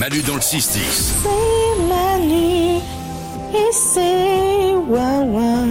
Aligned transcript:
Manu 0.00 0.22
dans 0.22 0.36
le 0.36 0.40
6-10. 0.40 0.62
C'est 0.62 1.82
Manu 1.86 2.78
et 3.52 3.70
c'est 3.70 4.74
Wawa. 4.88 5.66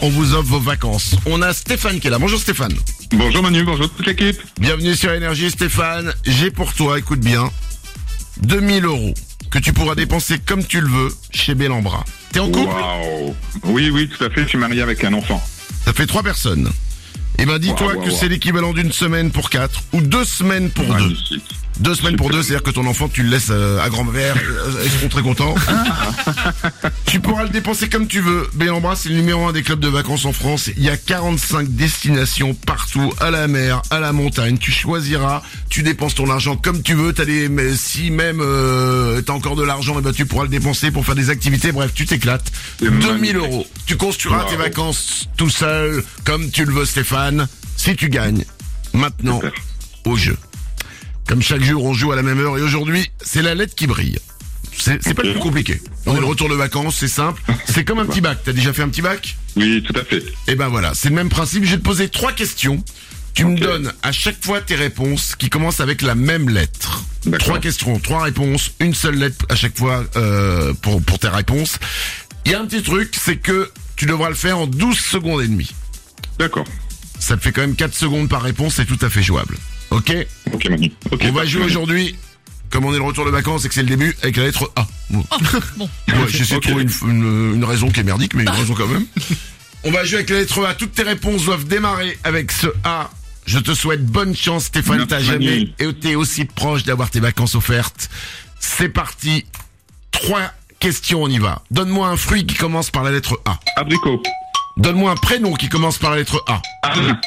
On 0.00 0.08
vous 0.08 0.32
offre 0.32 0.48
vos 0.48 0.58
vacances. 0.58 1.14
On 1.26 1.42
a 1.42 1.52
Stéphane 1.52 2.00
qui 2.00 2.06
est 2.06 2.10
là. 2.10 2.18
Bonjour 2.18 2.40
Stéphane. 2.40 2.72
Bonjour 3.12 3.42
Manu, 3.42 3.62
bonjour 3.64 3.90
toute 3.90 4.06
l'équipe. 4.06 4.38
Bienvenue 4.58 4.94
sur 4.94 5.12
Énergie 5.12 5.50
Stéphane. 5.50 6.14
J'ai 6.24 6.50
pour 6.50 6.72
toi, 6.72 6.98
écoute 6.98 7.20
bien, 7.20 7.50
2000 8.40 8.86
euros 8.86 9.12
que 9.50 9.58
tu 9.58 9.74
pourras 9.74 9.94
dépenser 9.94 10.38
comme 10.38 10.64
tu 10.64 10.80
le 10.80 10.88
veux 10.88 11.14
chez 11.30 11.54
Bellambra. 11.54 12.06
T'es 12.32 12.40
en 12.40 12.50
couple 12.50 12.72
Waouh. 12.72 13.36
Oui, 13.64 13.90
oui, 13.90 14.08
tout 14.08 14.24
à 14.24 14.30
fait, 14.30 14.44
je 14.44 14.48
suis 14.48 14.58
marié 14.58 14.80
avec 14.80 15.04
un 15.04 15.12
enfant. 15.12 15.46
Ça 15.84 15.92
fait 15.92 16.06
trois 16.06 16.22
personnes. 16.22 16.70
Eh 17.38 17.44
ben 17.44 17.58
dis-toi 17.58 17.96
que 17.96 18.10
c'est 18.10 18.28
l'équivalent 18.28 18.72
d'une 18.72 18.92
semaine 18.92 19.30
pour 19.30 19.50
quatre 19.50 19.82
ou 19.92 20.00
deux 20.00 20.24
semaines 20.24 20.70
pour 20.70 20.86
deux. 20.86 20.92
Magnifique. 20.94 21.44
Deux 21.44 21.67
semaines 21.94 22.16
pour 22.16 22.30
deux, 22.30 22.42
c'est-à-dire 22.42 22.62
que 22.62 22.70
ton 22.70 22.86
enfant, 22.86 23.08
tu 23.08 23.22
le 23.22 23.30
laisses 23.30 23.48
euh, 23.50 23.80
à 23.80 23.88
grand-mère, 23.88 24.34
euh, 24.36 24.82
ils 24.84 24.90
seront 24.90 25.08
très 25.08 25.22
contents. 25.22 25.54
tu 27.06 27.20
pourras 27.20 27.44
le 27.44 27.48
dépenser 27.48 27.88
comme 27.88 28.06
tu 28.06 28.20
veux. 28.20 28.48
Bellambra, 28.54 28.96
c'est 28.96 29.08
le 29.08 29.16
numéro 29.16 29.46
un 29.46 29.52
des 29.52 29.62
clubs 29.62 29.80
de 29.80 29.88
vacances 29.88 30.24
en 30.24 30.32
France. 30.32 30.70
Il 30.76 30.82
y 30.82 30.90
a 30.90 30.96
45 30.96 31.68
destinations 31.68 32.54
partout, 32.54 33.12
à 33.20 33.30
la 33.30 33.46
mer, 33.48 33.82
à 33.90 34.00
la 34.00 34.12
montagne. 34.12 34.58
Tu 34.58 34.70
choisiras, 34.72 35.42
tu 35.70 35.82
dépenses 35.82 36.14
ton 36.14 36.28
argent 36.30 36.56
comme 36.56 36.82
tu 36.82 36.94
veux. 36.94 37.12
T'as 37.12 37.24
des, 37.24 37.48
mais 37.48 37.74
si 37.74 38.10
même 38.10 38.40
euh, 38.40 39.20
t'as 39.22 39.32
encore 39.32 39.56
de 39.56 39.62
l'argent, 39.64 39.96
eh 39.98 40.02
ben 40.02 40.12
tu 40.12 40.26
pourras 40.26 40.44
le 40.44 40.50
dépenser 40.50 40.90
pour 40.90 41.04
faire 41.04 41.14
des 41.14 41.30
activités. 41.30 41.72
Bref, 41.72 41.92
tu 41.94 42.06
t'éclates. 42.06 42.50
C'est 42.78 42.86
2000 42.90 43.06
magnifique. 43.08 43.34
euros. 43.36 43.66
Tu 43.86 43.96
construiras 43.96 44.44
Wow. 44.44 44.50
tes 44.50 44.56
vacances 44.56 45.28
tout 45.36 45.50
seul, 45.50 46.02
comme 46.24 46.50
tu 46.50 46.64
le 46.64 46.72
veux, 46.72 46.84
Stéphane. 46.84 47.48
Si 47.76 47.96
tu 47.96 48.08
gagnes, 48.08 48.44
maintenant, 48.92 49.40
au 50.04 50.16
jeu. 50.16 50.36
Comme 51.28 51.42
chaque 51.42 51.62
jour, 51.62 51.84
on 51.84 51.92
joue 51.92 52.10
à 52.10 52.16
la 52.16 52.22
même 52.22 52.40
heure 52.40 52.56
et 52.56 52.62
aujourd'hui, 52.62 53.10
c'est 53.20 53.42
la 53.42 53.54
lettre 53.54 53.74
qui 53.74 53.86
brille. 53.86 54.18
C'est 54.72 55.12
pas 55.12 55.22
le 55.22 55.32
plus 55.32 55.40
compliqué. 55.40 55.78
On 56.06 56.16
est 56.16 56.20
de 56.20 56.24
retour 56.24 56.48
de 56.48 56.54
vacances, 56.54 56.96
c'est 56.96 57.06
simple. 57.08 57.42
C'est 57.66 57.84
comme 57.84 57.98
un 57.98 58.06
petit 58.06 58.22
bac. 58.22 58.38
T'as 58.42 58.52
déjà 58.52 58.72
fait 58.72 58.80
un 58.80 58.88
petit 58.88 59.02
bac? 59.02 59.36
Oui, 59.54 59.82
tout 59.82 59.92
à 60.00 60.04
fait. 60.04 60.24
Eh 60.46 60.54
ben 60.54 60.68
voilà, 60.68 60.94
c'est 60.94 61.10
le 61.10 61.14
même 61.14 61.28
principe. 61.28 61.64
Je 61.64 61.72
vais 61.72 61.76
te 61.76 61.82
poser 61.82 62.08
trois 62.08 62.32
questions. 62.32 62.82
Tu 63.34 63.44
me 63.44 63.58
donnes 63.58 63.92
à 64.02 64.10
chaque 64.10 64.42
fois 64.42 64.62
tes 64.62 64.74
réponses 64.74 65.36
qui 65.36 65.50
commencent 65.50 65.80
avec 65.80 66.00
la 66.00 66.14
même 66.14 66.48
lettre. 66.48 67.04
Trois 67.38 67.58
questions, 67.58 67.98
trois 68.00 68.22
réponses, 68.22 68.72
une 68.80 68.94
seule 68.94 69.16
lettre 69.16 69.44
à 69.50 69.54
chaque 69.54 69.76
fois 69.76 70.04
euh, 70.16 70.72
pour, 70.80 71.02
pour 71.02 71.18
tes 71.18 71.28
réponses. 71.28 71.78
Il 72.46 72.52
y 72.52 72.54
a 72.54 72.60
un 72.60 72.64
petit 72.64 72.82
truc, 72.82 73.14
c'est 73.20 73.36
que 73.36 73.70
tu 73.96 74.06
devras 74.06 74.30
le 74.30 74.34
faire 74.34 74.58
en 74.58 74.66
12 74.66 74.98
secondes 74.98 75.42
et 75.42 75.46
demie. 75.48 75.74
D'accord. 76.38 76.64
Ça 77.18 77.36
te 77.36 77.42
fait 77.42 77.52
quand 77.52 77.60
même 77.60 77.76
4 77.76 77.94
secondes 77.94 78.30
par 78.30 78.40
réponse, 78.40 78.76
c'est 78.76 78.86
tout 78.86 78.98
à 79.04 79.10
fait 79.10 79.22
jouable. 79.22 79.56
Ok 79.90 80.14
Ok 80.52 80.68
Manu. 80.70 80.92
Ok. 81.10 81.22
On 81.24 81.32
va 81.32 81.44
jouer 81.46 81.64
aujourd'hui, 81.64 82.16
comme 82.70 82.84
on 82.84 82.92
est 82.94 82.98
le 82.98 83.02
retour 83.04 83.24
de 83.24 83.30
vacances 83.30 83.64
et 83.64 83.68
que 83.68 83.74
c'est 83.74 83.82
le 83.82 83.88
début, 83.88 84.14
avec 84.22 84.36
la 84.36 84.44
lettre 84.44 84.70
A. 84.76 84.86
Bon. 85.10 85.24
Ouais, 85.78 85.86
J'essaie 86.28 86.56
Ok. 86.56 86.62
de 86.64 86.68
trouver 86.68 86.82
une, 86.84 87.10
une- 87.10 87.54
une 87.56 87.64
raison 87.64 87.88
qui 87.90 88.00
est 88.00 88.04
merdique, 88.04 88.34
mais 88.34 88.42
une 88.42 88.48
raison 88.50 88.74
quand 88.74 88.86
même. 88.86 89.06
On 89.84 89.90
va 89.90 90.04
jouer 90.04 90.16
avec 90.18 90.30
la 90.30 90.36
lettre 90.40 90.64
A. 90.66 90.74
Toutes 90.74 90.92
tes 90.92 91.02
réponses 91.04 91.44
doivent 91.44 91.64
démarrer 91.66 92.18
avec 92.24 92.50
ce 92.52 92.66
A. 92.84 93.10
Je 93.46 93.58
te 93.58 93.72
souhaite 93.74 94.04
bonne 94.04 94.34
chance, 94.36 94.64
Stéphane. 94.64 94.96
Merci, 94.98 95.08
T'as 95.08 95.20
jamais 95.20 95.46
Manu. 95.50 95.72
été 95.78 96.16
aussi 96.16 96.44
proche 96.44 96.82
d'avoir 96.82 97.08
tes 97.10 97.20
vacances 97.20 97.54
offertes. 97.54 98.10
C'est 98.60 98.88
parti. 98.90 99.46
Trois 100.10 100.50
questions, 100.80 101.22
on 101.22 101.28
y 101.28 101.38
va. 101.38 101.62
Donne-moi 101.70 102.08
un 102.08 102.16
fruit 102.16 102.44
qui 102.44 102.56
commence 102.56 102.90
par 102.90 103.04
la 103.04 103.10
lettre 103.12 103.40
A. 103.46 103.58
Abricot. 103.76 104.22
Donne-moi 104.76 105.12
un 105.12 105.16
prénom 105.16 105.54
qui 105.54 105.68
commence 105.68 105.96
par 105.98 106.10
la 106.10 106.16
lettre 106.16 106.42
A. 106.48 106.60
Anne. 106.82 107.18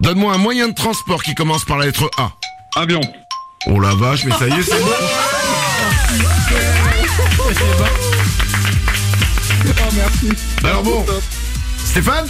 Donne-moi 0.00 0.32
un 0.34 0.38
moyen 0.38 0.68
de 0.68 0.74
transport 0.74 1.22
qui 1.22 1.34
commence 1.34 1.64
par 1.64 1.78
la 1.78 1.86
lettre 1.86 2.10
A. 2.18 2.30
Avion. 2.76 3.00
Oh 3.66 3.80
la 3.80 3.94
vache, 3.94 4.24
mais 4.24 4.32
ça 4.32 4.46
y 4.46 4.52
est, 4.52 4.62
c'est 4.62 4.78
bon. 4.80 4.88
Alors 10.64 10.82
bon, 10.82 11.04
Stéphane, 11.84 12.26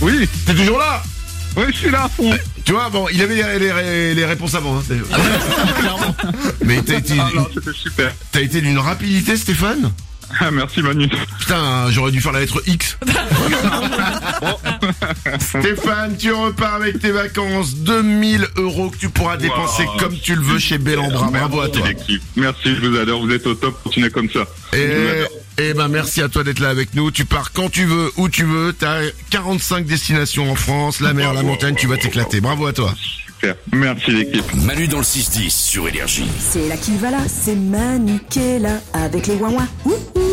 Oui. 0.00 0.28
t'es 0.46 0.54
toujours 0.54 0.78
là 0.78 1.02
Oui, 1.56 1.64
je 1.68 1.76
suis 1.76 1.90
là 1.90 2.04
à 2.04 2.08
fond. 2.08 2.30
Tu 2.64 2.72
vois, 2.72 2.88
bon, 2.90 3.06
il 3.12 3.20
avait 3.20 3.34
les, 3.34 3.58
les- 3.58 4.14
les 4.14 4.24
réponses 4.24 4.54
avant. 4.54 4.78
Hein, 4.78 4.82
c'est- 4.86 6.64
mais 6.64 6.80
t'as 6.82 6.94
été, 6.98 7.14
Ah 7.20 7.28
non, 7.34 7.46
c'était 7.52 7.72
super. 7.76 8.12
t'as 8.30 8.40
été 8.40 8.60
d'une 8.60 8.78
rapidité, 8.78 9.36
Stéphane 9.36 9.92
Ah, 10.40 10.50
merci 10.50 10.80
Manu. 10.82 11.08
Putain, 11.40 11.90
j'aurais 11.90 12.12
dû 12.12 12.20
faire 12.20 12.32
la 12.32 12.40
lettre 12.40 12.62
X. 12.66 12.96
Stéphane, 15.38 16.16
tu 16.16 16.32
repars 16.32 16.74
avec 16.74 16.98
tes 17.00 17.10
vacances, 17.10 17.74
2000 17.76 18.46
euros 18.56 18.90
que 18.90 18.96
tu 18.96 19.08
pourras 19.08 19.36
dépenser 19.36 19.84
Wow. 19.84 19.96
comme 19.98 20.16
tu 20.18 20.34
le 20.34 20.42
veux 20.42 20.58
chez 20.58 20.78
Bellambra. 20.78 21.28
Bravo 21.30 21.60
à 21.60 21.64
Merci, 21.66 21.78
toi. 21.80 21.88
l'équipe. 21.88 22.22
Merci, 22.36 22.74
je 22.76 22.86
vous 22.86 22.96
adore. 22.96 23.20
Vous 23.24 23.32
êtes 23.32 23.46
au 23.46 23.54
top. 23.54 23.80
Continuez 23.82 24.10
comme 24.10 24.28
ça. 24.30 24.40
Et, 24.72 24.88
eh 25.58 25.74
ben 25.74 25.88
merci 25.88 26.22
à 26.22 26.28
toi 26.28 26.44
d'être 26.44 26.60
là 26.60 26.70
avec 26.70 26.94
nous. 26.94 27.10
Tu 27.10 27.24
pars 27.24 27.52
quand 27.52 27.70
tu 27.70 27.84
veux, 27.84 28.10
où 28.16 28.28
tu 28.28 28.44
veux. 28.44 28.72
T'as 28.72 29.00
45 29.30 29.84
destinations 29.86 30.50
en 30.50 30.54
France, 30.54 31.00
la 31.00 31.12
mer, 31.14 31.34
la 31.34 31.42
montagne. 31.42 31.74
Tu 31.74 31.86
vas 31.86 31.96
t'éclater. 31.96 32.40
Bravo 32.40 32.66
à 32.66 32.72
toi. 32.72 32.94
Super. 33.26 33.54
Merci 33.72 34.10
l'équipe. 34.12 34.54
Manu 34.54 34.88
dans 34.88 34.98
le 34.98 35.04
6-10 35.04 35.50
sur 35.50 35.88
Énergie. 35.88 36.28
C'est 36.38 36.68
là 36.68 36.76
qui 36.76 36.96
va 36.96 37.10
là, 37.10 37.18
c'est 37.28 37.56
Manu 37.56 38.20
qui 38.30 38.40
est 38.40 38.58
là 38.58 38.80
avec 38.94 39.26
les 39.26 39.34
ouh. 39.34 40.31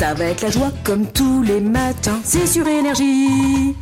Ça 0.00 0.14
va 0.14 0.24
être 0.24 0.40
la 0.40 0.50
joie 0.50 0.72
comme 0.82 1.04
tous 1.12 1.42
les 1.42 1.60
matins, 1.60 2.20
c'est 2.24 2.46
sur 2.46 2.66
énergie. 2.66 3.76